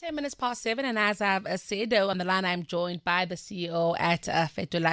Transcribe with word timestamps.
10 0.00 0.14
minutes 0.14 0.32
past 0.32 0.62
seven, 0.62 0.86
and 0.86 0.98
as 0.98 1.20
I've 1.20 1.44
uh, 1.44 1.58
said 1.58 1.92
uh, 1.92 2.08
on 2.08 2.16
the 2.16 2.24
line, 2.24 2.46
I'm 2.46 2.64
joined 2.64 3.04
by 3.04 3.26
the 3.26 3.34
CEO 3.34 3.94
at 4.00 4.30
uh. 4.30 4.46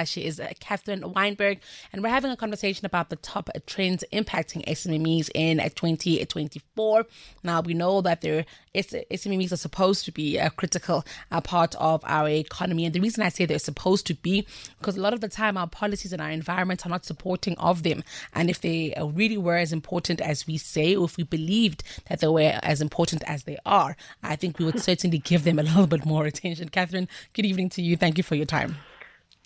She 0.04 0.26
is 0.26 0.38
uh, 0.38 0.52
Catherine 0.60 1.00
Wijnberg, 1.00 1.60
and 1.94 2.02
we're 2.02 2.10
having 2.10 2.30
a 2.30 2.36
conversation 2.36 2.84
about 2.84 3.08
the 3.08 3.16
top 3.16 3.48
trends 3.64 4.04
impacting 4.12 4.66
SMEs 4.66 5.30
in 5.34 5.60
uh, 5.60 5.70
2024. 5.70 7.06
Now, 7.42 7.62
we 7.62 7.72
know 7.72 8.02
that 8.02 8.20
there 8.20 8.44
SMEs 8.74 9.50
are 9.50 9.56
supposed 9.56 10.04
to 10.04 10.12
be 10.12 10.36
a 10.36 10.50
critical 10.50 11.04
uh, 11.30 11.40
part 11.40 11.74
of 11.76 12.04
our 12.06 12.28
economy. 12.28 12.84
And 12.84 12.94
the 12.94 13.00
reason 13.00 13.22
I 13.22 13.30
say 13.30 13.46
they're 13.46 13.58
supposed 13.58 14.06
to 14.08 14.14
be, 14.14 14.46
because 14.78 14.96
a 14.96 15.00
lot 15.00 15.14
of 15.14 15.20
the 15.20 15.28
time 15.28 15.56
our 15.56 15.66
policies 15.66 16.12
and 16.12 16.20
our 16.20 16.30
environment 16.30 16.84
are 16.84 16.90
not 16.90 17.06
supporting 17.06 17.56
of 17.58 17.82
them. 17.82 18.04
And 18.34 18.50
if 18.50 18.60
they 18.60 18.94
really 19.14 19.38
were 19.38 19.56
as 19.56 19.72
important 19.72 20.20
as 20.20 20.46
we 20.46 20.58
say, 20.58 20.94
or 20.94 21.06
if 21.06 21.16
we 21.16 21.24
believed 21.24 21.82
that 22.08 22.20
they 22.20 22.28
were 22.28 22.60
as 22.62 22.80
important 22.80 23.22
as 23.26 23.44
they 23.44 23.56
are, 23.64 23.96
I 24.22 24.36
think 24.36 24.58
we 24.58 24.66
would 24.66 24.80
certainly 24.80 24.97
give 25.06 25.44
them 25.44 25.58
a 25.58 25.62
little 25.68 25.86
bit 25.86 26.04
more 26.04 26.26
attention. 26.26 26.68
Catherine, 26.68 27.08
good 27.32 27.46
evening 27.46 27.68
to 27.70 27.82
you. 27.82 27.96
Thank 27.96 28.18
you 28.18 28.24
for 28.24 28.34
your 28.34 28.46
time. 28.46 28.76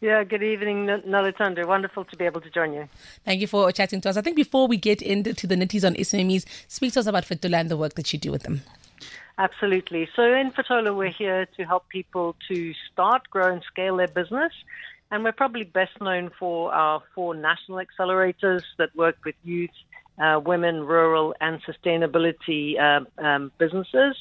Yeah, 0.00 0.24
good 0.24 0.42
evening, 0.42 0.86
Noluthando. 0.86 1.64
Wonderful 1.64 2.04
to 2.06 2.16
be 2.16 2.24
able 2.24 2.40
to 2.40 2.50
join 2.50 2.72
you. 2.72 2.88
Thank 3.24 3.40
you 3.40 3.46
for 3.46 3.70
chatting 3.70 4.00
to 4.00 4.08
us. 4.08 4.16
I 4.16 4.20
think 4.20 4.34
before 4.34 4.66
we 4.66 4.76
get 4.76 5.00
into 5.00 5.46
the 5.46 5.54
nitties 5.54 5.86
on 5.86 5.94
SMEs, 5.94 6.44
speak 6.66 6.92
to 6.94 7.00
us 7.00 7.06
about 7.06 7.24
Fetola 7.24 7.60
and 7.60 7.70
the 7.70 7.76
work 7.76 7.94
that 7.94 8.12
you 8.12 8.18
do 8.18 8.32
with 8.32 8.42
them. 8.42 8.62
Absolutely. 9.38 10.08
So 10.16 10.22
in 10.34 10.50
Fetola, 10.50 10.96
we're 10.96 11.10
here 11.10 11.46
to 11.56 11.64
help 11.64 11.88
people 11.88 12.34
to 12.48 12.74
start, 12.92 13.30
grow, 13.30 13.52
and 13.52 13.62
scale 13.62 13.96
their 13.96 14.08
business. 14.08 14.52
And 15.12 15.22
we're 15.22 15.32
probably 15.32 15.64
best 15.64 16.00
known 16.00 16.32
for 16.36 16.74
our 16.74 17.02
four 17.14 17.34
national 17.34 17.78
accelerators 17.78 18.62
that 18.78 18.94
work 18.96 19.18
with 19.24 19.36
youth, 19.44 19.70
uh, 20.18 20.40
women, 20.44 20.84
rural, 20.84 21.34
and 21.40 21.62
sustainability 21.62 22.78
uh, 22.80 23.04
um, 23.24 23.52
businesses. 23.58 24.16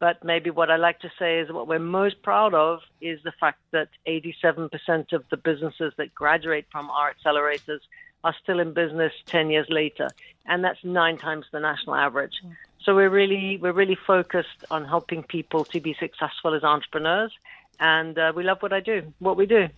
But 0.00 0.24
maybe 0.24 0.50
what 0.50 0.70
I 0.70 0.76
like 0.76 1.00
to 1.00 1.10
say 1.18 1.40
is 1.40 1.52
what 1.52 1.68
we're 1.68 1.78
most 1.78 2.22
proud 2.22 2.54
of 2.54 2.80
is 3.00 3.20
the 3.22 3.32
fact 3.38 3.58
that 3.70 3.88
87% 4.08 5.12
of 5.12 5.24
the 5.30 5.36
businesses 5.36 5.92
that 5.98 6.14
graduate 6.14 6.66
from 6.72 6.90
our 6.90 7.12
accelerators 7.14 7.80
are 8.24 8.34
still 8.42 8.60
in 8.60 8.72
business 8.72 9.12
10 9.26 9.50
years 9.50 9.66
later. 9.68 10.08
And 10.46 10.64
that's 10.64 10.82
nine 10.82 11.18
times 11.18 11.46
the 11.52 11.60
national 11.60 11.94
average. 11.94 12.34
Mm. 12.44 12.56
So 12.82 12.94
we're 12.94 13.10
really 13.10 13.58
we're 13.58 13.72
really 13.72 13.98
focused 14.06 14.64
on 14.70 14.86
helping 14.86 15.22
people 15.22 15.64
to 15.66 15.80
be 15.80 15.94
successful 15.94 16.54
as 16.54 16.64
entrepreneurs, 16.64 17.30
and 17.78 18.18
uh, 18.18 18.32
we 18.34 18.42
love 18.42 18.62
what 18.62 18.72
I 18.72 18.80
do, 18.80 19.12
what 19.18 19.36
we 19.36 19.44
do. 19.44 19.68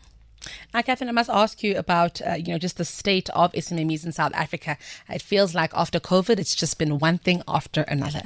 Now, 0.72 0.82
Catherine, 0.82 1.08
I 1.08 1.12
must 1.12 1.30
ask 1.30 1.62
you 1.64 1.76
about 1.76 2.22
uh, 2.22 2.34
you 2.34 2.52
know 2.52 2.58
just 2.58 2.76
the 2.76 2.84
state 2.84 3.28
of 3.30 3.52
SMMEs 3.54 4.06
in 4.06 4.12
South 4.12 4.32
Africa. 4.34 4.78
It 5.08 5.20
feels 5.20 5.52
like 5.52 5.72
after 5.74 5.98
COVID, 5.98 6.38
it's 6.38 6.54
just 6.54 6.78
been 6.78 7.00
one 7.00 7.18
thing 7.18 7.42
after 7.48 7.82
another. 7.82 8.22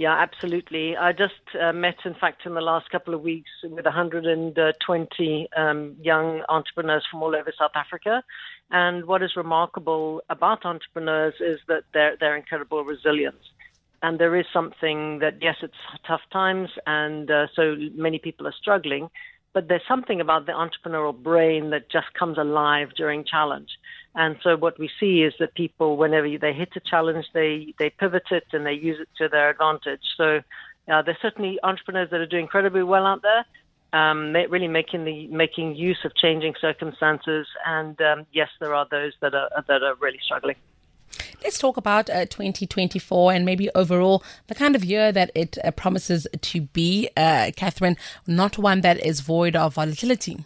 Yeah, 0.00 0.16
absolutely. 0.16 0.96
I 0.96 1.12
just 1.12 1.34
uh, 1.62 1.74
met, 1.74 1.96
in 2.06 2.14
fact, 2.14 2.46
in 2.46 2.54
the 2.54 2.62
last 2.62 2.88
couple 2.88 3.12
of 3.12 3.20
weeks 3.20 3.50
with 3.62 3.84
120 3.84 5.48
um, 5.54 5.96
young 6.00 6.42
entrepreneurs 6.48 7.04
from 7.10 7.22
all 7.22 7.36
over 7.36 7.52
South 7.58 7.72
Africa. 7.74 8.22
And 8.70 9.04
what 9.04 9.22
is 9.22 9.36
remarkable 9.36 10.22
about 10.30 10.64
entrepreneurs 10.64 11.34
is 11.38 11.60
that 11.68 11.82
they're, 11.92 12.16
they're 12.18 12.34
incredible 12.34 12.82
resilience. 12.82 13.44
And 14.02 14.18
there 14.18 14.34
is 14.36 14.46
something 14.54 15.18
that, 15.18 15.34
yes, 15.42 15.56
it's 15.60 15.74
tough 16.08 16.22
times, 16.32 16.70
and 16.86 17.30
uh, 17.30 17.48
so 17.54 17.76
many 17.92 18.18
people 18.18 18.46
are 18.46 18.54
struggling, 18.58 19.10
but 19.52 19.68
there's 19.68 19.82
something 19.88 20.20
about 20.20 20.46
the 20.46 20.52
entrepreneurial 20.52 21.16
brain 21.16 21.70
that 21.70 21.90
just 21.90 22.12
comes 22.18 22.38
alive 22.38 22.88
during 22.96 23.24
challenge. 23.24 23.70
And 24.14 24.36
so 24.42 24.56
what 24.56 24.78
we 24.78 24.90
see 24.98 25.22
is 25.22 25.34
that 25.40 25.54
people, 25.54 25.96
whenever 25.96 26.28
they 26.38 26.52
hit 26.52 26.70
a 26.76 26.80
challenge, 26.80 27.26
they, 27.34 27.74
they 27.78 27.90
pivot 27.90 28.24
it 28.30 28.44
and 28.52 28.64
they 28.64 28.72
use 28.72 28.98
it 29.00 29.08
to 29.18 29.28
their 29.28 29.50
advantage. 29.50 30.00
So 30.16 30.40
uh, 30.92 31.02
there's 31.02 31.18
certainly 31.20 31.58
entrepreneurs 31.62 32.10
that 32.10 32.20
are 32.20 32.26
doing 32.26 32.42
incredibly 32.42 32.82
well 32.82 33.06
out 33.06 33.22
there, 33.22 33.44
um, 33.92 34.32
really 34.32 34.68
making 34.68 35.04
the 35.04 35.26
making 35.28 35.74
use 35.74 35.98
of 36.04 36.14
changing 36.14 36.54
circumstances. 36.60 37.46
And 37.66 38.00
um, 38.00 38.26
yes, 38.32 38.48
there 38.60 38.74
are 38.74 38.86
those 38.90 39.12
that 39.20 39.34
are 39.34 39.48
that 39.68 39.82
are 39.82 39.94
really 39.96 40.20
struggling. 40.24 40.56
Let's 41.42 41.58
talk 41.58 41.76
about 41.76 42.10
uh, 42.10 42.26
2024 42.26 43.32
and 43.32 43.44
maybe 43.44 43.70
overall 43.74 44.22
the 44.46 44.54
kind 44.54 44.76
of 44.76 44.84
year 44.84 45.12
that 45.12 45.30
it 45.34 45.58
uh, 45.64 45.70
promises 45.70 46.26
to 46.40 46.60
be, 46.60 47.08
uh, 47.16 47.50
Catherine, 47.56 47.96
not 48.26 48.58
one 48.58 48.82
that 48.82 49.04
is 49.04 49.20
void 49.20 49.56
of 49.56 49.74
volatility. 49.74 50.44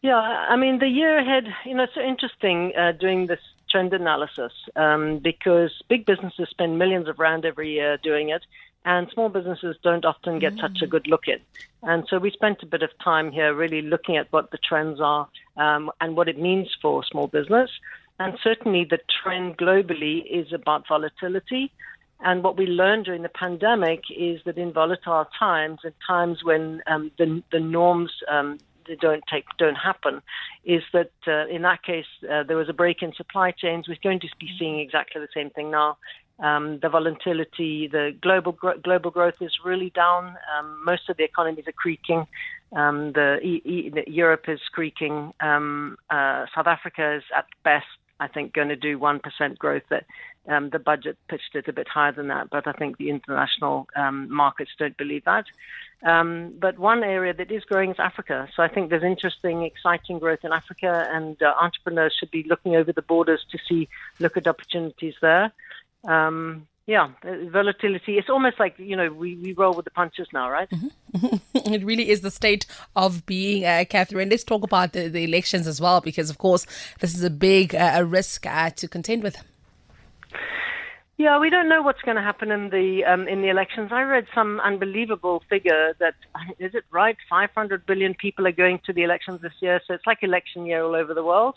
Yeah, 0.00 0.16
I 0.16 0.56
mean, 0.56 0.78
the 0.78 0.86
year 0.86 1.18
ahead, 1.18 1.44
you 1.64 1.74
know, 1.74 1.84
it's 1.84 1.94
so 1.94 2.00
interesting 2.00 2.72
uh, 2.78 2.92
doing 2.92 3.26
this 3.26 3.40
trend 3.70 3.92
analysis 3.92 4.52
um, 4.76 5.18
because 5.18 5.72
big 5.88 6.06
businesses 6.06 6.48
spend 6.50 6.78
millions 6.78 7.08
of 7.08 7.18
rand 7.18 7.44
every 7.44 7.72
year 7.72 7.96
doing 7.98 8.28
it, 8.30 8.42
and 8.84 9.08
small 9.12 9.28
businesses 9.28 9.76
don't 9.82 10.04
often 10.04 10.38
get 10.38 10.54
mm. 10.54 10.60
such 10.60 10.82
a 10.82 10.86
good 10.86 11.06
look 11.08 11.26
in. 11.26 11.38
And 11.82 12.04
so 12.08 12.18
we 12.18 12.30
spent 12.30 12.62
a 12.62 12.66
bit 12.66 12.82
of 12.82 12.90
time 13.02 13.32
here 13.32 13.52
really 13.54 13.82
looking 13.82 14.16
at 14.16 14.32
what 14.32 14.50
the 14.50 14.58
trends 14.58 15.00
are 15.00 15.28
um, 15.56 15.90
and 16.00 16.16
what 16.16 16.28
it 16.28 16.38
means 16.38 16.68
for 16.80 17.04
small 17.04 17.26
business. 17.26 17.70
And 18.18 18.36
certainly 18.42 18.84
the 18.84 18.98
trend 19.22 19.58
globally 19.58 20.24
is 20.28 20.52
about 20.52 20.88
volatility. 20.88 21.72
And 22.20 22.42
what 22.42 22.56
we 22.56 22.66
learned 22.66 23.04
during 23.04 23.22
the 23.22 23.28
pandemic 23.28 24.02
is 24.16 24.40
that 24.44 24.58
in 24.58 24.72
volatile 24.72 25.28
times, 25.38 25.80
in 25.84 25.92
times 26.06 26.42
when 26.42 26.82
um, 26.88 27.12
the, 27.16 27.42
the 27.52 27.60
norms 27.60 28.10
um, 28.28 28.58
don't 29.00 29.22
take 29.30 29.44
don't 29.58 29.76
happen, 29.76 30.20
is 30.64 30.82
that 30.92 31.12
uh, 31.28 31.46
in 31.46 31.62
that 31.62 31.82
case 31.84 32.06
uh, 32.28 32.42
there 32.42 32.56
was 32.56 32.68
a 32.68 32.72
break 32.72 33.02
in 33.02 33.12
supply 33.14 33.52
chains. 33.52 33.86
We're 33.86 33.98
going 34.02 34.20
to 34.20 34.28
be 34.40 34.48
seeing 34.58 34.80
exactly 34.80 35.20
the 35.20 35.28
same 35.32 35.50
thing 35.50 35.70
now. 35.70 35.98
Um, 36.40 36.78
the 36.80 36.88
volatility, 36.88 37.88
the 37.88 38.16
global 38.20 38.52
gro- 38.52 38.78
global 38.78 39.10
growth 39.10 39.40
is 39.40 39.52
really 39.64 39.90
down. 39.90 40.36
Um, 40.56 40.82
most 40.84 41.08
of 41.08 41.16
the 41.16 41.24
economies 41.24 41.66
are 41.66 41.72
creaking. 41.72 42.26
Um, 42.72 43.12
the, 43.12 43.38
e- 43.42 43.62
e- 43.64 43.92
Europe 44.06 44.44
is 44.48 44.60
creaking. 44.72 45.32
Um, 45.40 45.96
uh, 46.10 46.46
South 46.54 46.66
Africa 46.66 47.16
is 47.16 47.24
at 47.36 47.46
best 47.64 47.86
I 48.20 48.28
think, 48.28 48.52
going 48.52 48.68
to 48.68 48.76
do 48.76 48.98
1% 48.98 49.58
growth. 49.58 49.82
That 49.90 50.04
um, 50.48 50.70
the 50.70 50.78
budget 50.78 51.16
pitched 51.28 51.54
it 51.54 51.68
a 51.68 51.72
bit 51.72 51.88
higher 51.88 52.12
than 52.12 52.28
that, 52.28 52.50
but 52.50 52.66
I 52.66 52.72
think 52.72 52.96
the 52.96 53.10
international 53.10 53.86
um, 53.96 54.32
markets 54.32 54.70
don't 54.78 54.96
believe 54.96 55.24
that. 55.24 55.44
Um, 56.02 56.54
but 56.58 56.78
one 56.78 57.02
area 57.02 57.34
that 57.34 57.50
is 57.50 57.64
growing 57.64 57.90
is 57.90 57.98
Africa. 57.98 58.48
So 58.54 58.62
I 58.62 58.68
think 58.68 58.88
there's 58.88 59.02
interesting, 59.02 59.64
exciting 59.64 60.18
growth 60.18 60.40
in 60.44 60.52
Africa, 60.52 61.08
and 61.12 61.40
uh, 61.42 61.54
entrepreneurs 61.60 62.16
should 62.18 62.30
be 62.30 62.44
looking 62.44 62.76
over 62.76 62.92
the 62.92 63.02
borders 63.02 63.44
to 63.50 63.58
see, 63.68 63.88
look 64.20 64.36
at 64.36 64.46
opportunities 64.46 65.14
there. 65.20 65.52
Um, 66.04 66.68
yeah, 66.88 67.10
volatility. 67.22 68.16
It's 68.16 68.30
almost 68.30 68.58
like 68.58 68.74
you 68.78 68.96
know 68.96 69.12
we, 69.12 69.36
we 69.36 69.52
roll 69.52 69.74
with 69.74 69.84
the 69.84 69.90
punches 69.90 70.26
now, 70.32 70.50
right? 70.50 70.70
Mm-hmm. 70.70 71.36
it 71.74 71.84
really 71.84 72.08
is 72.08 72.22
the 72.22 72.30
state 72.30 72.64
of 72.96 73.26
being, 73.26 73.66
uh, 73.66 73.84
Catherine. 73.86 74.30
Let's 74.30 74.42
talk 74.42 74.62
about 74.62 74.94
the, 74.94 75.08
the 75.08 75.22
elections 75.22 75.66
as 75.66 75.82
well, 75.82 76.00
because 76.00 76.30
of 76.30 76.38
course 76.38 76.66
this 77.00 77.14
is 77.14 77.22
a 77.22 77.28
big 77.28 77.74
uh, 77.74 78.02
risk 78.06 78.46
uh, 78.46 78.70
to 78.70 78.88
contend 78.88 79.22
with. 79.22 79.36
Yeah, 81.18 81.38
we 81.38 81.50
don't 81.50 81.68
know 81.68 81.82
what's 81.82 82.00
going 82.00 82.16
to 82.16 82.22
happen 82.22 82.50
in 82.50 82.70
the 82.70 83.04
um, 83.04 83.28
in 83.28 83.42
the 83.42 83.48
elections. 83.48 83.90
I 83.92 84.00
read 84.04 84.26
some 84.34 84.58
unbelievable 84.60 85.42
figure 85.50 85.94
that 86.00 86.14
is 86.58 86.74
it 86.74 86.84
right? 86.90 87.18
500 87.28 87.84
billion 87.84 88.14
people 88.14 88.46
are 88.46 88.52
going 88.52 88.80
to 88.86 88.94
the 88.94 89.02
elections 89.02 89.42
this 89.42 89.52
year, 89.60 89.78
so 89.86 89.92
it's 89.92 90.06
like 90.06 90.22
election 90.22 90.64
year 90.64 90.82
all 90.82 90.96
over 90.96 91.12
the 91.12 91.22
world. 91.22 91.54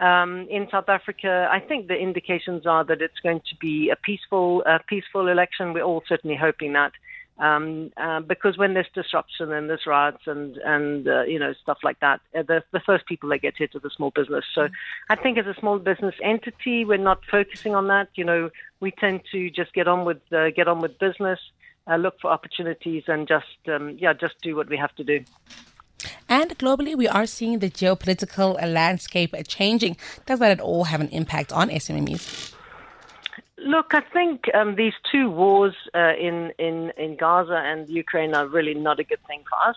Um, 0.00 0.46
in 0.48 0.66
South 0.70 0.88
Africa, 0.88 1.46
I 1.52 1.60
think 1.60 1.88
the 1.88 1.96
indications 1.96 2.66
are 2.66 2.84
that 2.84 3.02
it's 3.02 3.20
going 3.22 3.40
to 3.50 3.56
be 3.60 3.90
a 3.90 3.96
peaceful, 3.96 4.64
peaceful 4.88 5.28
election. 5.28 5.74
We're 5.74 5.82
all 5.84 6.02
certainly 6.08 6.36
hoping 6.36 6.72
that, 6.72 6.92
um, 7.40 7.90
uh, 7.96 8.20
because 8.20 8.58
when 8.58 8.74
there's 8.74 8.88
disruption 8.94 9.50
and 9.50 9.68
there's 9.68 9.86
riots 9.86 10.26
and 10.26 10.58
and 10.58 11.08
uh, 11.08 11.22
you 11.22 11.38
know 11.38 11.54
stuff 11.54 11.78
like 11.82 11.98
that, 12.00 12.20
uh, 12.34 12.42
the 12.42 12.62
the 12.72 12.80
first 12.80 13.06
people 13.06 13.30
that 13.30 13.38
get 13.38 13.56
hit 13.56 13.74
are 13.74 13.80
the 13.80 13.90
small 13.90 14.10
business. 14.10 14.44
So, 14.54 14.68
I 15.08 15.16
think 15.16 15.38
as 15.38 15.46
a 15.46 15.54
small 15.58 15.78
business 15.78 16.14
entity, 16.22 16.84
we're 16.84 16.98
not 16.98 17.24
focusing 17.30 17.74
on 17.74 17.88
that. 17.88 18.08
You 18.14 18.24
know, 18.24 18.50
we 18.80 18.90
tend 18.90 19.22
to 19.32 19.50
just 19.50 19.72
get 19.72 19.88
on 19.88 20.04
with 20.04 20.20
uh, 20.32 20.50
get 20.50 20.68
on 20.68 20.80
with 20.80 20.98
business, 20.98 21.40
uh, 21.86 21.96
look 21.96 22.20
for 22.20 22.30
opportunities, 22.30 23.04
and 23.06 23.26
just 23.26 23.68
um, 23.68 23.96
yeah, 23.98 24.12
just 24.12 24.38
do 24.42 24.54
what 24.54 24.68
we 24.68 24.76
have 24.76 24.94
to 24.96 25.04
do. 25.04 25.24
And 26.30 26.56
globally, 26.58 26.96
we 26.96 27.08
are 27.08 27.26
seeing 27.26 27.58
the 27.58 27.68
geopolitical 27.68 28.54
landscape 28.64 29.34
changing. 29.48 29.96
Does 30.26 30.38
that 30.38 30.52
at 30.52 30.60
all 30.60 30.84
have 30.84 31.00
an 31.00 31.08
impact 31.08 31.52
on 31.52 31.68
SMMEs? 31.68 32.54
Look, 33.58 33.94
I 33.94 34.00
think 34.00 34.44
um, 34.54 34.76
these 34.76 34.94
two 35.10 35.28
wars 35.28 35.74
uh, 35.92 36.12
in, 36.18 36.52
in, 36.56 36.92
in 36.96 37.16
Gaza 37.16 37.60
and 37.62 37.88
Ukraine 37.88 38.32
are 38.34 38.46
really 38.46 38.74
not 38.74 39.00
a 39.00 39.04
good 39.04 39.18
thing 39.26 39.42
for 39.50 39.68
us. 39.68 39.76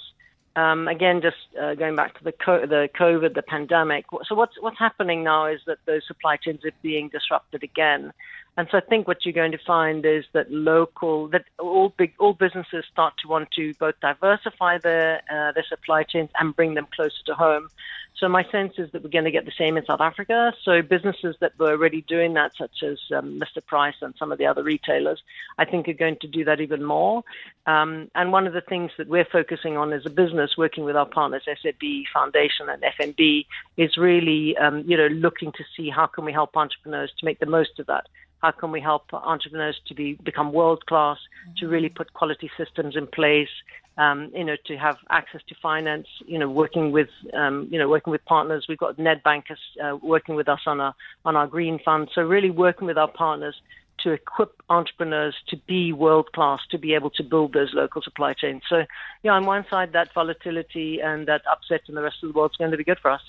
Um, 0.55 0.87
again, 0.87 1.21
just 1.23 1.37
uh, 1.59 1.73
going 1.73 1.95
back 1.95 2.15
to 2.19 2.23
the 2.23 2.31
co- 2.31 2.67
the 2.67 2.87
COVID, 2.99 3.33
the 3.33 3.41
pandemic. 3.41 4.05
So 4.27 4.35
what's 4.35 4.53
what's 4.61 4.77
happening 4.77 5.23
now 5.23 5.47
is 5.47 5.59
that 5.65 5.79
those 5.87 6.05
supply 6.05 6.37
chains 6.37 6.63
are 6.63 6.71
being 6.83 7.09
disrupted 7.09 7.63
again, 7.63 8.13
And 8.55 8.67
so 8.69 8.77
I 8.77 8.81
think 8.81 9.07
what 9.07 9.25
you're 9.25 9.33
going 9.33 9.51
to 9.51 9.57
find 9.65 10.05
is 10.05 10.25
that 10.33 10.51
local, 10.51 11.27
that 11.29 11.45
all 11.57 11.89
big, 11.97 12.13
all 12.19 12.33
businesses 12.33 12.85
start 12.91 13.15
to 13.23 13.27
want 13.27 13.49
to 13.51 13.73
both 13.75 13.95
diversify 13.99 14.77
their 14.77 15.21
uh, 15.31 15.51
their 15.53 15.65
supply 15.67 16.03
chains 16.03 16.29
and 16.39 16.55
bring 16.55 16.75
them 16.75 16.87
closer 16.95 17.23
to 17.25 17.33
home. 17.33 17.69
So 18.15 18.29
my 18.29 18.43
sense 18.51 18.73
is 18.77 18.91
that 18.91 19.03
we're 19.03 19.09
going 19.09 19.25
to 19.25 19.31
get 19.31 19.45
the 19.45 19.51
same 19.57 19.75
in 19.75 19.85
South 19.85 19.99
Africa. 19.99 20.53
So 20.63 20.81
businesses 20.81 21.35
that 21.41 21.57
were 21.57 21.71
already 21.71 22.03
doing 22.03 22.35
that, 22.35 22.51
such 22.55 22.83
as 22.83 22.99
um, 23.13 23.39
Mr. 23.39 23.65
Price 23.65 23.95
and 24.01 24.13
some 24.17 24.31
of 24.31 24.37
the 24.37 24.45
other 24.45 24.63
retailers, 24.63 25.21
I 25.57 25.65
think 25.65 25.87
are 25.87 25.93
going 25.93 26.17
to 26.21 26.27
do 26.27 26.45
that 26.45 26.61
even 26.61 26.83
more. 26.83 27.23
Um, 27.65 28.11
and 28.13 28.31
one 28.31 28.45
of 28.45 28.53
the 28.53 28.61
things 28.61 28.91
that 28.97 29.07
we're 29.07 29.25
focusing 29.25 29.77
on 29.77 29.91
as 29.93 30.05
a 30.05 30.09
business, 30.09 30.51
working 30.57 30.83
with 30.83 30.95
our 30.95 31.07
partners, 31.07 31.43
SAB 31.45 31.81
Foundation 32.13 32.69
and 32.69 32.83
FNB, 32.83 33.45
is 33.77 33.97
really, 33.97 34.55
um, 34.57 34.83
you 34.87 34.95
know, 34.95 35.07
looking 35.07 35.51
to 35.53 35.63
see 35.75 35.89
how 35.89 36.05
can 36.05 36.23
we 36.23 36.31
help 36.31 36.55
entrepreneurs 36.55 37.11
to 37.17 37.25
make 37.25 37.39
the 37.39 37.45
most 37.45 37.79
of 37.79 37.87
that. 37.87 38.05
How 38.43 38.51
can 38.51 38.71
we 38.71 38.81
help 38.81 39.05
entrepreneurs 39.13 39.79
to 39.87 39.93
be 39.95 40.15
become 40.15 40.51
world 40.51 40.85
class, 40.85 41.17
to 41.59 41.67
really 41.69 41.87
put 41.87 42.13
quality 42.13 42.51
systems 42.57 42.97
in 42.97 43.07
place, 43.07 43.53
um, 43.97 44.31
you 44.35 44.43
know, 44.43 44.57
to 44.65 44.75
have 44.75 44.97
access 45.09 45.39
to 45.47 45.55
finance, 45.61 46.07
you 46.25 46.37
know, 46.37 46.49
working 46.49 46.91
with, 46.91 47.07
um, 47.33 47.69
you 47.71 47.79
know, 47.79 47.87
working 47.87 48.11
with 48.11 48.23
partners. 48.25 48.65
We've 48.67 48.77
got 48.77 48.97
Nedbank 48.97 49.43
uh, 49.51 49.95
working 50.01 50.35
with 50.35 50.49
us 50.49 50.59
on 50.65 50.81
our 50.81 50.93
on 51.23 51.37
our 51.37 51.47
green 51.47 51.79
fund. 51.85 52.09
So 52.13 52.21
really 52.21 52.51
working 52.51 52.85
with 52.85 52.97
our 52.97 53.07
partners 53.07 53.55
to 53.99 54.11
equip 54.11 54.61
entrepreneurs 54.69 55.35
to 55.47 55.55
be 55.65 55.93
world 55.93 56.27
class, 56.33 56.59
to 56.71 56.77
be 56.77 56.93
able 56.95 57.11
to 57.11 57.23
build 57.23 57.53
those 57.53 57.73
local 57.73 58.01
supply 58.01 58.33
chains. 58.33 58.61
So, 58.67 58.83
yeah, 59.23 59.31
on 59.31 59.45
one 59.45 59.65
side, 59.69 59.93
that 59.93 60.09
volatility 60.13 60.99
and 60.99 61.27
that 61.29 61.43
upset 61.49 61.81
in 61.87 61.95
the 61.95 62.01
rest 62.01 62.17
of 62.23 62.33
the 62.33 62.37
world 62.37 62.51
is 62.51 62.57
going 62.57 62.71
to 62.71 62.77
be 62.77 62.83
good 62.83 62.99
for 62.99 63.11
us. 63.11 63.21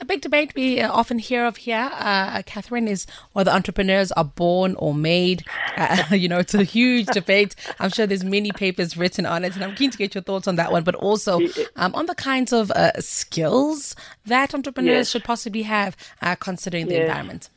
A 0.00 0.04
big 0.04 0.22
debate 0.22 0.52
we 0.54 0.80
uh, 0.80 0.90
often 0.90 1.18
hear 1.18 1.44
of 1.44 1.58
here, 1.58 1.90
uh, 1.92 2.42
Catherine, 2.46 2.88
is 2.88 3.06
whether 3.32 3.50
entrepreneurs 3.50 4.10
are 4.12 4.24
born 4.24 4.74
or 4.76 4.94
made. 4.94 5.44
Uh, 5.76 6.04
you 6.10 6.28
know, 6.28 6.38
it's 6.38 6.54
a 6.54 6.64
huge 6.64 7.06
debate. 7.06 7.54
I'm 7.78 7.90
sure 7.90 8.06
there's 8.06 8.24
many 8.24 8.50
papers 8.50 8.96
written 8.96 9.26
on 9.26 9.44
it, 9.44 9.54
and 9.54 9.64
I'm 9.64 9.74
keen 9.74 9.90
to 9.90 9.98
get 9.98 10.14
your 10.14 10.22
thoughts 10.22 10.48
on 10.48 10.56
that 10.56 10.72
one, 10.72 10.84
but 10.84 10.94
also 10.94 11.40
um, 11.76 11.94
on 11.94 12.06
the 12.06 12.14
kinds 12.14 12.52
of 12.52 12.70
uh, 12.70 12.92
skills 13.00 13.94
that 14.26 14.54
entrepreneurs 14.54 14.96
yes. 14.96 15.10
should 15.10 15.24
possibly 15.24 15.62
have 15.62 15.96
uh, 16.22 16.34
considering 16.34 16.86
the 16.86 16.94
yes. 16.94 17.02
environment. 17.02 17.50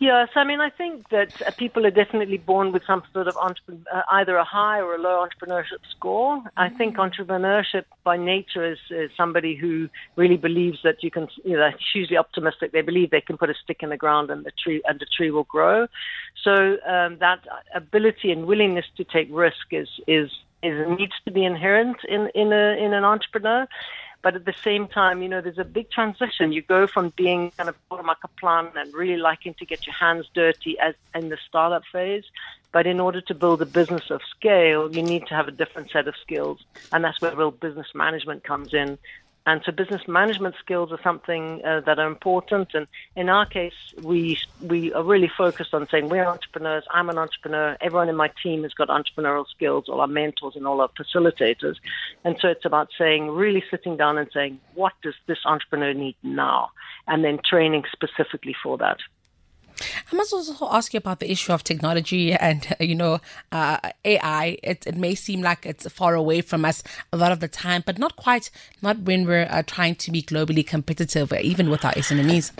Yes, 0.00 0.30
I 0.34 0.44
mean, 0.44 0.62
I 0.62 0.70
think 0.70 1.10
that 1.10 1.28
uh, 1.46 1.50
people 1.58 1.84
are 1.84 1.90
definitely 1.90 2.38
born 2.38 2.72
with 2.72 2.82
some 2.86 3.02
sort 3.12 3.28
of 3.28 3.34
entrep- 3.34 3.84
uh, 3.92 4.00
either 4.12 4.34
a 4.36 4.44
high 4.44 4.80
or 4.80 4.94
a 4.94 4.98
low 4.98 5.22
entrepreneurship 5.26 5.82
score. 5.94 6.38
Mm-hmm. 6.38 6.48
I 6.56 6.70
think 6.70 6.96
entrepreneurship 6.96 7.84
by 8.02 8.16
nature 8.16 8.64
is, 8.64 8.78
is, 8.88 9.10
somebody 9.14 9.54
who 9.54 9.90
really 10.16 10.38
believes 10.38 10.78
that 10.84 11.02
you 11.02 11.10
can, 11.10 11.28
you 11.44 11.54
know, 11.54 11.68
hugely 11.92 12.16
optimistic. 12.16 12.72
They 12.72 12.80
believe 12.80 13.10
they 13.10 13.20
can 13.20 13.36
put 13.36 13.50
a 13.50 13.54
stick 13.62 13.80
in 13.82 13.90
the 13.90 13.98
ground 13.98 14.30
and 14.30 14.42
the 14.42 14.52
tree 14.64 14.80
and 14.86 14.98
the 14.98 15.06
tree 15.14 15.30
will 15.30 15.44
grow. 15.44 15.86
So 16.42 16.78
um, 16.88 17.18
that 17.20 17.40
ability 17.74 18.32
and 18.32 18.46
willingness 18.46 18.86
to 18.96 19.04
take 19.04 19.28
risk 19.30 19.66
is 19.70 19.88
is 20.06 20.30
is 20.62 20.88
needs 20.98 21.12
to 21.26 21.30
be 21.30 21.44
inherent 21.44 21.98
in 22.08 22.30
in 22.34 22.54
a 22.54 22.82
in 22.82 22.94
an 22.94 23.04
entrepreneur. 23.04 23.66
But 24.22 24.34
at 24.36 24.44
the 24.44 24.54
same 24.62 24.86
time, 24.86 25.22
you 25.22 25.28
know, 25.28 25.40
there's 25.40 25.58
a 25.58 25.64
big 25.64 25.90
transition. 25.90 26.52
You 26.52 26.62
go 26.62 26.86
from 26.86 27.08
being 27.16 27.52
kind 27.52 27.70
of 27.70 27.76
a 27.90 28.28
plan 28.38 28.68
and 28.76 28.92
really 28.92 29.16
liking 29.16 29.54
to 29.54 29.64
get 29.64 29.86
your 29.86 29.94
hands 29.94 30.26
dirty 30.34 30.78
as 30.78 30.94
in 31.14 31.30
the 31.30 31.38
startup 31.48 31.82
phase. 31.90 32.24
But 32.72 32.86
in 32.86 33.00
order 33.00 33.20
to 33.22 33.34
build 33.34 33.62
a 33.62 33.66
business 33.66 34.10
of 34.10 34.20
scale, 34.36 34.94
you 34.94 35.02
need 35.02 35.26
to 35.28 35.34
have 35.34 35.48
a 35.48 35.50
different 35.50 35.90
set 35.90 36.06
of 36.06 36.14
skills. 36.20 36.62
And 36.92 37.02
that's 37.02 37.20
where 37.20 37.34
real 37.34 37.50
business 37.50 37.88
management 37.94 38.44
comes 38.44 38.74
in. 38.74 38.98
And 39.50 39.62
so 39.66 39.72
business 39.72 40.02
management 40.06 40.54
skills 40.60 40.92
are 40.92 41.02
something 41.02 41.60
uh, 41.64 41.80
that 41.80 41.98
are 41.98 42.06
important. 42.06 42.68
And 42.72 42.86
in 43.16 43.28
our 43.28 43.44
case, 43.44 43.72
we 44.00 44.38
we 44.60 44.92
are 44.92 45.02
really 45.02 45.30
focused 45.36 45.74
on 45.74 45.88
saying 45.90 46.08
we're 46.08 46.24
entrepreneurs. 46.24 46.84
I'm 46.92 47.10
an 47.10 47.18
entrepreneur. 47.18 47.76
Everyone 47.80 48.08
in 48.08 48.14
my 48.14 48.30
team 48.44 48.62
has 48.62 48.72
got 48.74 48.86
entrepreneurial 48.90 49.48
skills, 49.48 49.86
all 49.88 50.00
our 50.00 50.06
mentors 50.06 50.54
and 50.54 50.68
all 50.68 50.80
our 50.80 50.90
facilitators. 50.90 51.74
And 52.24 52.36
so 52.40 52.46
it's 52.46 52.64
about 52.64 52.90
saying, 52.96 53.28
really 53.28 53.64
sitting 53.72 53.96
down 53.96 54.18
and 54.18 54.28
saying, 54.32 54.60
what 54.74 54.92
does 55.02 55.16
this 55.26 55.38
entrepreneur 55.44 55.94
need 55.94 56.14
now? 56.22 56.70
And 57.08 57.24
then 57.24 57.40
training 57.44 57.82
specifically 57.92 58.54
for 58.62 58.78
that. 58.78 58.98
I 60.12 60.16
must 60.16 60.32
also 60.32 60.68
ask 60.70 60.92
you 60.92 60.98
about 60.98 61.20
the 61.20 61.30
issue 61.30 61.52
of 61.52 61.64
technology 61.64 62.32
and, 62.32 62.66
you 62.80 62.94
know, 62.94 63.20
uh, 63.52 63.78
AI. 64.04 64.58
It, 64.62 64.86
it, 64.86 64.96
may 64.96 65.14
seem 65.14 65.40
like 65.40 65.66
it's 65.66 65.90
far 65.90 66.14
away 66.14 66.40
from 66.40 66.64
us 66.64 66.82
a 67.12 67.16
lot 67.16 67.32
of 67.32 67.40
the 67.40 67.48
time, 67.48 67.82
but 67.86 67.98
not 67.98 68.16
quite, 68.16 68.50
not 68.82 69.00
when 69.00 69.26
we're 69.26 69.48
uh, 69.50 69.62
trying 69.66 69.94
to 69.96 70.10
be 70.10 70.22
globally 70.22 70.66
competitive, 70.66 71.32
even 71.32 71.70
with 71.70 71.84
our 71.84 71.92
SMEs. 71.92 72.52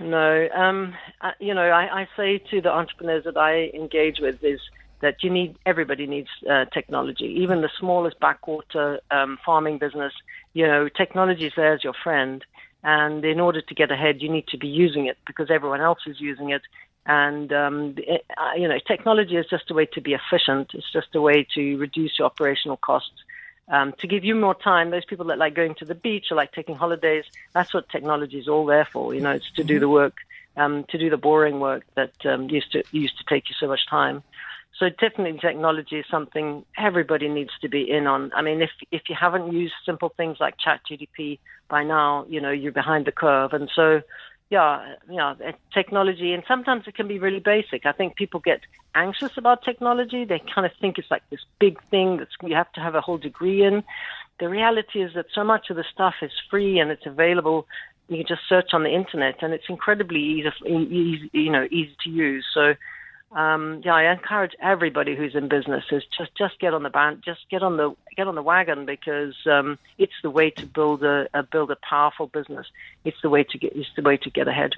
No, 0.00 0.48
um, 0.54 0.94
uh, 1.20 1.32
you 1.40 1.52
know, 1.52 1.68
I, 1.68 2.02
I, 2.02 2.08
say 2.16 2.38
to 2.50 2.62
the 2.62 2.70
entrepreneurs 2.70 3.24
that 3.24 3.36
I 3.36 3.70
engage 3.74 4.18
with 4.18 4.42
is 4.42 4.58
that 5.00 5.22
you 5.22 5.28
need, 5.28 5.56
everybody 5.66 6.06
needs 6.06 6.28
uh, 6.50 6.64
technology, 6.66 7.26
even 7.42 7.60
the 7.60 7.70
smallest 7.78 8.18
backwater 8.18 9.00
um, 9.10 9.38
farming 9.44 9.78
business. 9.78 10.12
You 10.54 10.66
know, 10.66 10.88
technology 10.88 11.46
is 11.46 11.52
there 11.54 11.74
as 11.74 11.84
your 11.84 11.94
friend. 12.02 12.42
And 12.82 13.24
in 13.24 13.40
order 13.40 13.60
to 13.60 13.74
get 13.74 13.90
ahead, 13.90 14.22
you 14.22 14.30
need 14.30 14.46
to 14.48 14.56
be 14.56 14.68
using 14.68 15.06
it 15.06 15.18
because 15.26 15.50
everyone 15.50 15.80
else 15.80 16.00
is 16.06 16.20
using 16.20 16.50
it. 16.50 16.62
And 17.06 17.52
um, 17.52 17.94
it, 17.98 18.24
uh, 18.36 18.52
you 18.56 18.68
know, 18.68 18.78
technology 18.86 19.36
is 19.36 19.46
just 19.46 19.70
a 19.70 19.74
way 19.74 19.86
to 19.86 20.00
be 20.00 20.14
efficient. 20.14 20.70
It's 20.74 20.90
just 20.92 21.14
a 21.14 21.20
way 21.20 21.46
to 21.54 21.76
reduce 21.78 22.18
your 22.18 22.26
operational 22.26 22.76
costs. 22.76 23.24
Um, 23.68 23.92
to 23.98 24.06
give 24.08 24.24
you 24.24 24.34
more 24.34 24.54
time, 24.54 24.90
those 24.90 25.04
people 25.04 25.26
that 25.26 25.38
like 25.38 25.54
going 25.54 25.76
to 25.76 25.84
the 25.84 25.94
beach 25.94 26.26
or 26.30 26.36
like 26.36 26.52
taking 26.52 26.74
holidays, 26.74 27.24
that's 27.52 27.72
what 27.72 27.88
technology 27.88 28.38
is 28.38 28.48
all 28.48 28.66
there 28.66 28.84
for. 28.84 29.14
You 29.14 29.20
know, 29.20 29.30
it's 29.30 29.50
to 29.52 29.64
do 29.64 29.74
mm-hmm. 29.74 29.80
the 29.80 29.88
work, 29.88 30.16
um, 30.56 30.84
to 30.88 30.98
do 30.98 31.08
the 31.08 31.16
boring 31.16 31.60
work 31.60 31.84
that 31.94 32.12
um, 32.26 32.50
used 32.50 32.72
to 32.72 32.82
used 32.90 33.16
to 33.18 33.24
take 33.28 33.48
you 33.48 33.54
so 33.60 33.68
much 33.68 33.86
time. 33.88 34.22
So 34.80 34.88
definitely 34.88 35.38
technology 35.38 35.98
is 35.98 36.06
something 36.10 36.64
everybody 36.78 37.28
needs 37.28 37.50
to 37.60 37.68
be 37.68 37.88
in 37.88 38.06
on. 38.06 38.32
I 38.34 38.40
mean, 38.40 38.62
if 38.62 38.70
if 38.90 39.02
you 39.10 39.14
haven't 39.14 39.52
used 39.52 39.74
simple 39.84 40.08
things 40.16 40.38
like 40.40 40.54
ChatGPT 40.56 41.38
by 41.68 41.84
now, 41.84 42.24
you 42.30 42.40
know, 42.40 42.50
you're 42.50 42.72
behind 42.72 43.04
the 43.04 43.12
curve. 43.12 43.52
And 43.52 43.70
so, 43.76 44.00
yeah, 44.48 44.94
yeah, 45.10 45.34
eh, 45.44 45.52
technology, 45.74 46.32
and 46.32 46.42
sometimes 46.48 46.84
it 46.86 46.94
can 46.94 47.06
be 47.06 47.18
really 47.18 47.40
basic. 47.40 47.84
I 47.84 47.92
think 47.92 48.16
people 48.16 48.40
get 48.40 48.60
anxious 48.94 49.36
about 49.36 49.62
technology. 49.62 50.24
They 50.24 50.40
kind 50.54 50.64
of 50.64 50.72
think 50.80 50.96
it's 50.96 51.10
like 51.10 51.28
this 51.28 51.44
big 51.58 51.78
thing 51.90 52.16
that 52.16 52.28
you 52.42 52.54
have 52.54 52.72
to 52.72 52.80
have 52.80 52.94
a 52.94 53.02
whole 53.02 53.18
degree 53.18 53.62
in. 53.62 53.84
The 54.38 54.48
reality 54.48 55.02
is 55.02 55.12
that 55.14 55.26
so 55.34 55.44
much 55.44 55.68
of 55.68 55.76
the 55.76 55.84
stuff 55.92 56.14
is 56.22 56.32
free 56.50 56.78
and 56.78 56.90
it's 56.90 57.04
available. 57.04 57.66
You 58.08 58.16
can 58.16 58.26
just 58.26 58.48
search 58.48 58.70
on 58.72 58.84
the 58.84 58.94
internet, 58.94 59.42
and 59.42 59.52
it's 59.52 59.68
incredibly 59.68 60.22
easy, 60.22 60.50
easy 60.66 61.28
you 61.34 61.52
know, 61.52 61.68
easy 61.70 61.94
to 62.04 62.10
use. 62.10 62.46
So 62.54 62.76
um, 63.32 63.80
yeah, 63.84 63.94
I 63.94 64.12
encourage 64.12 64.52
everybody 64.60 65.14
who's 65.14 65.36
in 65.36 65.48
business 65.48 65.84
is 65.92 66.02
just 66.16 66.36
just 66.36 66.58
get 66.58 66.74
on 66.74 66.82
the 66.82 66.90
band, 66.90 67.22
just 67.24 67.40
get 67.48 67.62
on 67.62 67.76
the 67.76 67.94
get 68.16 68.26
on 68.26 68.34
the 68.34 68.42
wagon 68.42 68.86
because 68.86 69.36
um, 69.46 69.78
it's 69.98 70.12
the 70.22 70.30
way 70.30 70.50
to 70.50 70.66
build 70.66 71.04
a, 71.04 71.28
a, 71.32 71.44
build 71.44 71.70
a 71.70 71.76
powerful 71.76 72.26
business. 72.26 72.66
It's 73.04 73.20
the 73.22 73.30
way 73.30 73.44
to 73.44 73.58
get 73.58 73.76
it's 73.76 73.88
the 73.94 74.02
way 74.02 74.16
to 74.16 74.30
get 74.30 74.48
ahead. 74.48 74.72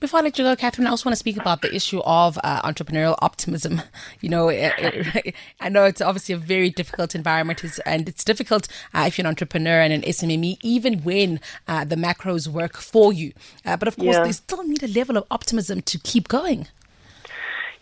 Before 0.00 0.20
I 0.20 0.22
let 0.22 0.38
you 0.38 0.44
go, 0.44 0.56
Catherine, 0.56 0.86
I 0.86 0.90
also 0.90 1.06
want 1.06 1.14
to 1.14 1.18
speak 1.18 1.36
about 1.36 1.60
the 1.60 1.74
issue 1.74 2.00
of 2.04 2.38
uh, 2.42 2.62
entrepreneurial 2.62 3.16
optimism. 3.20 3.82
You 4.20 4.30
know, 4.30 4.48
it, 4.48 4.72
it, 4.78 5.34
I 5.60 5.68
know 5.68 5.84
it's 5.84 6.00
obviously 6.00 6.34
a 6.34 6.38
very 6.38 6.70
difficult 6.70 7.14
environment, 7.14 7.62
and 7.86 8.08
it's 8.08 8.24
difficult 8.24 8.66
uh, 8.94 9.04
if 9.06 9.16
you're 9.16 9.24
an 9.24 9.28
entrepreneur 9.28 9.80
and 9.80 9.92
an 9.92 10.02
SMME, 10.02 10.58
even 10.62 11.04
when 11.04 11.38
uh, 11.68 11.84
the 11.84 11.94
macros 11.94 12.48
work 12.48 12.76
for 12.76 13.12
you. 13.12 13.32
Uh, 13.64 13.76
but 13.76 13.86
of 13.86 13.96
course, 13.96 14.16
yeah. 14.16 14.24
they 14.24 14.32
still 14.32 14.64
need 14.64 14.82
a 14.82 14.88
level 14.88 15.16
of 15.16 15.24
optimism 15.30 15.82
to 15.82 15.98
keep 15.98 16.26
going. 16.26 16.66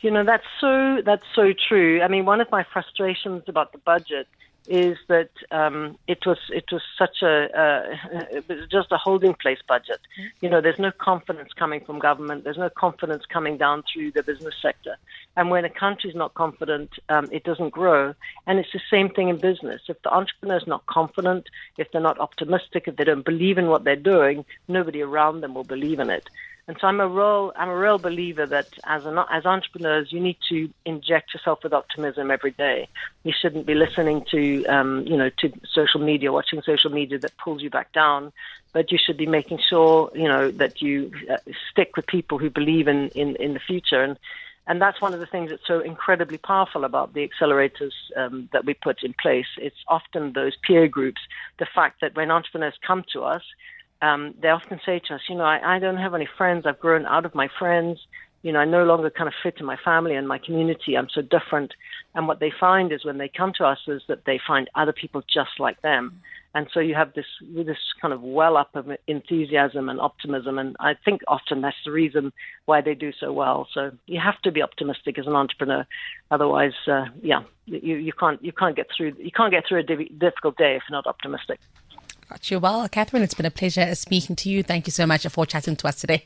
You 0.00 0.10
know, 0.10 0.24
that's 0.24 0.46
so 0.60 1.00
that's 1.04 1.24
so 1.34 1.52
true. 1.68 2.02
I 2.02 2.08
mean, 2.08 2.24
one 2.24 2.40
of 2.40 2.50
my 2.50 2.64
frustrations 2.64 3.44
about 3.48 3.72
the 3.72 3.78
budget 3.78 4.28
is 4.68 4.98
that 5.08 5.30
um, 5.50 5.96
it 6.08 6.26
was 6.26 6.38
it 6.50 6.64
was 6.72 6.82
such 6.98 7.22
a 7.22 7.48
uh, 7.58 7.96
it 8.30 8.48
was 8.48 8.68
just 8.68 8.90
a 8.90 8.96
holding 8.96 9.34
place 9.34 9.58
budget. 9.66 10.00
Mm-hmm. 10.18 10.28
You 10.40 10.50
know, 10.50 10.60
there's 10.60 10.78
no 10.78 10.90
confidence 10.90 11.52
coming 11.52 11.84
from 11.84 11.98
government. 11.98 12.44
There's 12.44 12.58
no 12.58 12.70
confidence 12.70 13.24
coming 13.26 13.56
down 13.56 13.84
through 13.92 14.12
the 14.12 14.22
business 14.22 14.54
sector. 14.60 14.96
And 15.36 15.50
when 15.50 15.64
a 15.64 15.70
country's 15.70 16.14
not 16.14 16.34
confident, 16.34 16.90
um, 17.08 17.28
it 17.30 17.44
doesn't 17.44 17.70
grow. 17.70 18.14
And 18.46 18.58
it's 18.58 18.72
the 18.72 18.80
same 18.90 19.10
thing 19.10 19.28
in 19.28 19.36
business. 19.36 19.82
If 19.88 20.00
the 20.02 20.12
entrepreneur's 20.12 20.66
not 20.66 20.86
confident, 20.86 21.48
if 21.76 21.90
they're 21.92 22.00
not 22.00 22.18
optimistic, 22.18 22.84
if 22.86 22.96
they 22.96 23.04
don't 23.04 23.24
believe 23.24 23.58
in 23.58 23.66
what 23.66 23.84
they're 23.84 23.96
doing, 23.96 24.44
nobody 24.66 25.02
around 25.02 25.42
them 25.42 25.54
will 25.54 25.64
believe 25.64 26.00
in 26.00 26.10
it. 26.10 26.28
And 26.68 26.76
so 26.80 26.88
I'm 26.88 27.00
a 27.00 27.06
real 27.06 27.52
I'm 27.54 27.68
a 27.68 27.76
real 27.76 27.99
believer 27.99 28.44
that 28.46 28.66
as 28.85 29.04
an, 29.04 29.18
as 29.30 29.46
entrepreneurs, 29.46 30.08
you 30.11 30.18
need 30.18 30.37
to 30.49 30.68
inject 30.85 31.32
yourself 31.32 31.61
with 31.62 31.73
optimism 31.73 32.30
every 32.30 32.50
day. 32.50 32.88
You 33.23 33.32
shouldn't 33.40 33.66
be 33.66 33.75
listening 33.75 34.25
to 34.32 34.64
um, 34.66 35.04
you 35.06 35.16
know 35.16 35.30
to 35.38 35.52
social 35.73 36.00
media, 36.00 36.32
watching 36.32 36.62
social 36.62 36.90
media 36.90 37.18
that 37.20 37.37
pulls 37.38 37.62
you 37.62 37.70
back 37.70 37.92
down, 37.92 38.32
but 38.73 38.90
you 38.90 38.99
should 38.99 39.16
be 39.16 39.26
making 39.26 39.61
sure 39.68 40.11
you 40.12 40.26
know 40.26 40.50
that 40.50 40.82
you 40.82 41.12
uh, 41.30 41.37
stick 41.70 41.94
with 41.94 42.06
people 42.08 42.38
who 42.38 42.50
believe 42.50 42.88
in, 42.88 43.11
in 43.11 43.37
in 43.37 43.54
the 43.54 43.61
future 43.61 44.02
and. 44.02 44.18
And 44.68 44.82
that's 44.82 45.00
one 45.00 45.14
of 45.14 45.20
the 45.20 45.26
things 45.26 45.50
that's 45.50 45.64
so 45.64 45.78
incredibly 45.78 46.38
powerful 46.38 46.85
about 46.85 47.14
the 47.14 47.28
accelerators 47.28 47.92
um, 48.16 48.49
that 48.52 48.64
we 48.64 48.75
put 48.75 49.04
in 49.04 49.14
place. 49.14 49.46
It's 49.58 49.76
often 49.87 50.32
those 50.32 50.56
peer 50.66 50.88
groups, 50.88 51.20
the 51.61 51.68
fact 51.73 52.00
that 52.00 52.16
when 52.16 52.32
entrepreneurs 52.32 52.75
come 52.85 53.04
to 53.12 53.23
us, 53.23 53.42
um, 54.02 54.34
they 54.40 54.48
often 54.48 54.80
say 54.84 55.00
to 55.08 55.14
us, 55.14 55.20
you 55.28 55.36
know, 55.36 55.44
I, 55.44 55.76
I 55.76 55.78
don't 55.78 55.96
have 55.96 56.14
any 56.14 56.28
friends. 56.38 56.66
I've 56.66 56.80
grown 56.80 57.06
out 57.06 57.24
of 57.24 57.34
my 57.34 57.48
friends. 57.58 57.98
you 58.42 58.52
know, 58.52 58.60
I 58.60 58.64
no 58.64 58.84
longer 58.84 59.10
kind 59.10 59.26
of 59.26 59.34
fit 59.42 59.56
in 59.58 59.66
my 59.66 59.76
family 59.76 60.14
and 60.14 60.28
my 60.28 60.38
community. 60.38 60.96
I'm 60.96 61.08
so 61.08 61.20
different. 61.20 61.72
And 62.14 62.28
what 62.28 62.38
they 62.38 62.52
find 62.60 62.92
is 62.92 63.04
when 63.04 63.18
they 63.18 63.28
come 63.28 63.52
to 63.58 63.64
us 63.64 63.78
is 63.88 64.02
that 64.06 64.24
they 64.24 64.38
find 64.46 64.70
other 64.76 64.92
people 64.92 65.22
just 65.22 65.58
like 65.58 65.82
them. 65.82 66.20
And 66.54 66.68
so 66.72 66.80
you 66.80 66.94
have 66.94 67.12
this 67.12 67.26
this 67.42 67.76
kind 68.00 68.14
of 68.14 68.22
well 68.22 68.56
up 68.56 68.74
of 68.76 68.90
enthusiasm 69.06 69.90
and 69.90 70.00
optimism, 70.00 70.58
and 70.58 70.74
I 70.80 70.94
think 71.04 71.20
often 71.28 71.60
that's 71.60 71.76
the 71.84 71.90
reason 71.90 72.32
why 72.64 72.80
they 72.80 72.94
do 72.94 73.12
so 73.20 73.30
well. 73.30 73.68
So 73.74 73.90
you 74.06 74.18
have 74.20 74.40
to 74.42 74.50
be 74.50 74.62
optimistic 74.62 75.18
as 75.18 75.26
an 75.26 75.34
entrepreneur, 75.34 75.86
otherwise, 76.30 76.72
uh, 76.86 77.06
yeah, 77.22 77.42
you, 77.66 77.96
you 77.96 78.12
can't 78.14 78.42
you 78.42 78.52
can't 78.52 78.74
get 78.74 78.86
through 78.96 79.16
you 79.18 79.30
can't 79.30 79.50
get 79.50 79.64
through 79.68 79.80
a 79.80 79.82
difficult 79.82 80.56
day 80.56 80.76
if 80.76 80.84
you're 80.88 80.96
not 80.96 81.06
optimistic. 81.06 81.60
Got 82.28 82.50
you. 82.50 82.59
Well, 82.59 82.88
Catherine, 82.88 83.23
it's 83.23 83.35
been 83.35 83.47
a 83.47 83.50
pleasure 83.50 83.95
speaking 83.95 84.35
to 84.37 84.50
you. 84.50 84.62
Thank 84.62 84.87
you 84.87 84.90
so 84.90 85.06
much 85.06 85.26
for 85.28 85.47
chatting 85.47 85.76
to 85.76 85.88
us 85.88 86.00
today. 86.00 86.25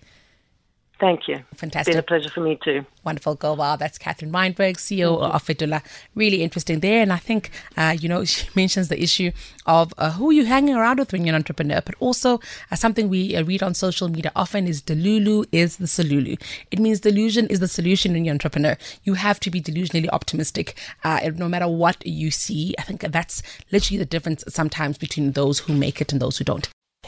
Thank 1.00 1.28
you. 1.28 1.42
Fantastic. 1.54 1.94
It's 1.94 1.96
been 1.96 1.98
a 1.98 2.02
pleasure 2.02 2.28
for 2.28 2.40
me 2.40 2.58
too. 2.62 2.84
Wonderful. 3.04 3.34
Go 3.34 3.54
well. 3.54 3.78
That's 3.78 3.96
Catherine 3.96 4.30
Wijnberg, 4.30 4.76
CEO 4.76 5.18
of 5.18 5.42
Fetola. 5.42 5.82
Really 6.14 6.42
interesting 6.42 6.80
there. 6.80 7.00
And 7.00 7.10
I 7.10 7.16
think, 7.16 7.50
uh, 7.78 7.96
you 7.98 8.06
know, 8.06 8.22
she 8.26 8.46
mentions 8.54 8.88
the 8.88 9.02
issue 9.02 9.30
of 9.64 9.94
uh, 9.96 10.10
who 10.12 10.30
you're 10.30 10.44
hanging 10.44 10.74
around 10.74 10.98
with 10.98 11.12
when 11.12 11.24
you're 11.24 11.34
an 11.34 11.40
entrepreneur, 11.40 11.80
but 11.80 11.94
also 12.00 12.38
uh, 12.70 12.76
something 12.76 13.08
we 13.08 13.34
uh, 13.34 13.42
read 13.44 13.62
on 13.62 13.72
social 13.72 14.08
media 14.08 14.30
often 14.36 14.68
is 14.68 14.82
delulu 14.82 15.46
is 15.52 15.78
the 15.78 15.86
solulu. 15.86 16.38
It 16.70 16.78
means 16.78 17.00
delusion 17.00 17.46
is 17.46 17.60
the 17.60 17.68
solution 17.68 18.12
when 18.12 18.26
you're 18.26 18.32
an 18.32 18.36
entrepreneur. 18.36 18.76
You 19.04 19.14
have 19.14 19.40
to 19.40 19.50
be 19.50 19.62
delusionally 19.62 20.08
optimistic 20.12 20.76
uh, 21.02 21.30
no 21.34 21.48
matter 21.48 21.66
what 21.68 22.06
you 22.06 22.30
see. 22.30 22.74
I 22.78 22.82
think 22.82 23.00
that's 23.00 23.42
literally 23.72 23.98
the 23.98 24.04
difference 24.04 24.44
sometimes 24.48 24.98
between 24.98 25.32
those 25.32 25.60
who 25.60 25.72
make 25.72 26.02
it 26.02 26.12
and 26.12 26.20
those 26.20 26.36
who 26.36 26.44
don't. 26.44 26.68